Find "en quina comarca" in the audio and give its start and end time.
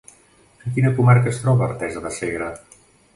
0.61-1.29